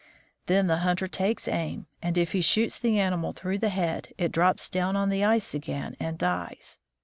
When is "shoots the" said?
2.41-2.99